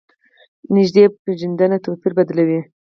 [0.73, 2.59] نږدې پېژندنه توپیر بدلوي.